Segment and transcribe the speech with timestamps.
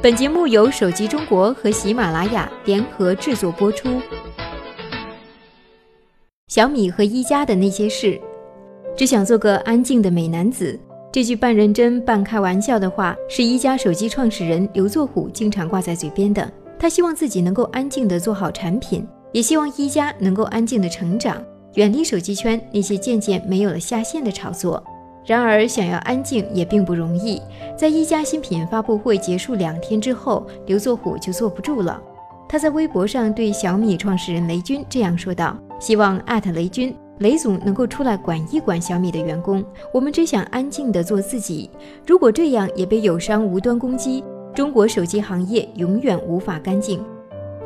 [0.00, 4.00] 本节目由手机中国和喜马拉雅联合制作播出。
[6.46, 8.16] 小米和一加的那些事，
[8.96, 10.78] 只想做个安静的美男子。
[11.10, 16.48] 这句半认真半开玩笑的话，是一加手机创始人刘作虎经常挂在嘴边的。
[16.78, 21.44] 他希望自己能够安静地做好产品，也希望一加能够安静地成长，
[21.74, 24.80] 远离手机圈那些渐渐没有了下限的炒作。
[25.28, 27.38] 然而，想要安静也并不容易。
[27.76, 32.00] 在一加新品发布会结束两天之后，刘作虎就坐不住了。
[32.48, 39.62] 他在微博上对小米创始人雷军这样说道：“希望艾特雷军，雷总能够出来管一管小米的员工。
[39.92, 41.68] 我们只想安静地做自己。
[42.06, 44.24] 如果这样也被友商无端攻击，
[44.54, 47.04] 中国手机行业永远无法干净。”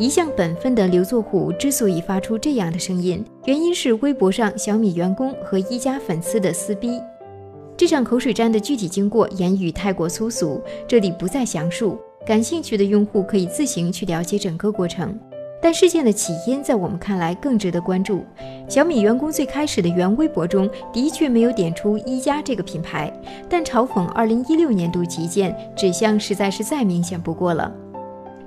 [0.00, 6.98] 一向本分的刘作虎之所以发出这样的声音，原因是微博上小米员工和一加粉丝的撕逼。
[7.82, 11.98] 这场口水战的具体经过，言语太过粗俗，这里不再详述。
[12.24, 15.18] 感兴趣的用户可以自行去了解整个过程。
[15.60, 18.24] 但事件的起因，在我们看来更值得关注。
[18.68, 23.12] 小米员工最开始的原微博中的确没有点出一加这个品牌，
[23.48, 27.74] 但嘲讽2016年度旗舰指向实在是再明显不过了。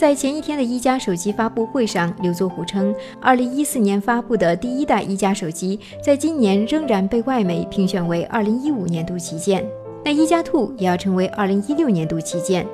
[0.00, 9.62] 在前一天的一加手机发布会上，刘作虎称，2014年发布的第一代一加手机，在今年仍然被外媒评选为2015年度旗舰。
[10.02, 12.66] 那一加 Two 也要成为2016年度旗舰。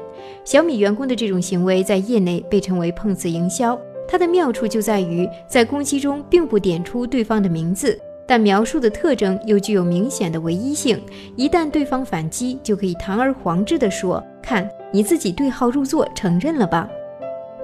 [0.44, 3.76] 小米员工的这种行为，在业内被称为碰瓷营销。
[4.06, 11.02] 它的妙处就在于，在攻击中并不点出对方的名字，但描述的特征又具有明显的唯一性。
[11.34, 16.88] 一旦对方反击，就可以堂而皇之地说：“看你自己对号入座，承认了吧。”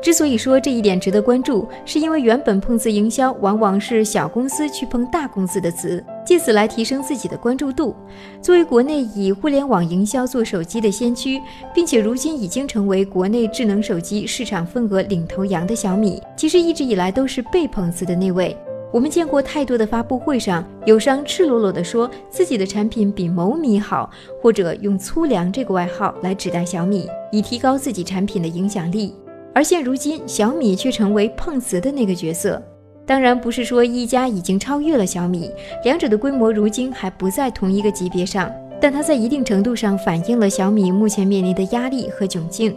[0.03, 7.95] 之所以说这一点值得关注，是因为原本碰瓷营销往往是小公司去碰大公司的瓷，借此来提升自己的关注度。
[8.41, 11.41] 作为国内以互联网营销做手机的先驱，
[11.73, 18.57] 并且如今已经成为国内智能手机市场份额领头羊的小米，其实一直以来都是被碰瓷的那位。
[18.93, 24.11] 我们见过太多的发布会上，友商赤裸裸地说自己的产品比某米好，
[24.43, 29.15] 或者用“粗粮”这个外号来指代小米，以提高自己产品的影响力。
[29.55, 32.61] 而现如今，小米却成为碰瓷的那个角色。
[33.05, 35.51] 当然，不是说一加已经超越了小米，
[35.85, 38.51] 两者的规模如今还不在同一个级别上。
[38.81, 42.77] 但它在一定程度上反映了小米目前面临的压力和窘境。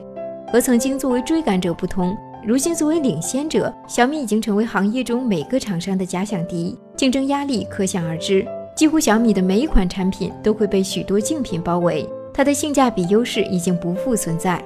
[0.51, 2.15] 和曾经作为追赶者不同，
[2.45, 8.45] 如今作为领先者，小米已经成为行业中每个厂商的假想敌，竞争压力可想而知。
[8.75, 14.63] 几乎小米的每一款产品都会被许多竞品包围，它的性价比优势已经不复存在。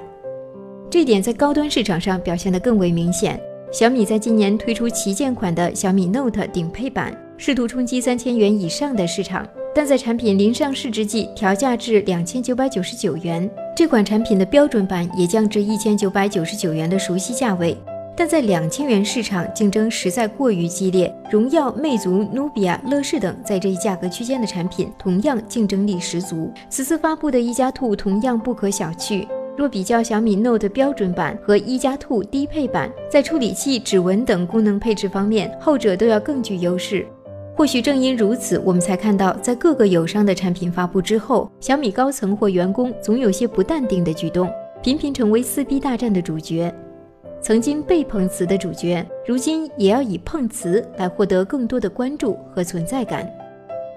[0.90, 3.40] 这点在高端市场上表现得更为明显。
[3.70, 13.48] 小米在今年推出旗舰款的小米 Note 顶配版，试图冲击三千元以上的市场，但在产品临上市之际调价至两千九百九十九元。
[13.76, 17.76] 这款产品的标准版也降至一千九百九十九元的熟悉价位，
[18.16, 21.14] 但在两千元市场竞争实在过于激烈。
[21.30, 26.52] 荣耀、魅族、努比亚、乐视等在这一价格区间的产品同样竞争力十足。
[26.68, 29.24] 此次发布的一加兔同样不可小觑。
[29.60, 37.06] 若比较小米 Note 标准版和一加 Two 低配版，在处理器、指纹等功能配置方面，后者都要更具优势。
[37.54, 44.50] 或许正因如此，我们才看到在各个友商的产品发布之后，小米高层或员工总有些不淡定的举动，
[44.80, 46.74] 频频成为撕逼大战的主角。
[47.42, 53.30] 曾经被碰瓷的主角，如今也要以碰瓷来获得更多的关注和存在感。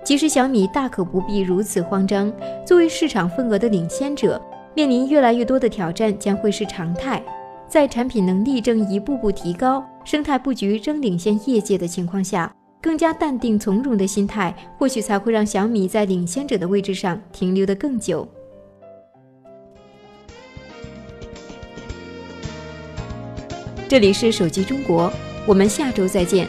[0.04, 2.30] 其实小米大可不必如此慌张，
[2.66, 4.42] 作为市场份额的领先者。
[4.76, 7.24] 面临越来越多的挑战将会是常态，
[7.68, 12.52] 在产品能力正一步步提高、生态布局仍领先业界的情况下，
[12.82, 18.28] 更加淡定从容的心态，或许才会让小米在领先者的位置上停留得更久。
[23.88, 25.14] 这里是手机中国，
[25.46, 26.48] 我们下周再见。